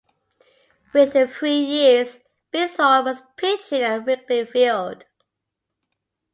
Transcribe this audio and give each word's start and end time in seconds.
Within 0.95 1.27
three 1.27 1.59
years, 1.59 2.19
Bithorn 2.51 3.05
was 3.05 3.21
pitching 3.37 3.83
at 3.83 4.03
Wrigley 4.03 4.43
Field. 4.45 5.05